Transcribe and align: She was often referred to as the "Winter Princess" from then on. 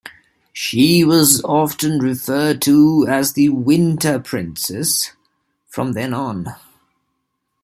She 0.51 1.03
was 1.03 1.43
often 1.43 1.99
referred 1.99 2.59
to 2.63 3.05
as 3.07 3.33
the 3.33 3.49
"Winter 3.49 4.17
Princess" 4.19 5.11
from 5.67 5.91
then 5.93 6.11
on. 6.11 6.47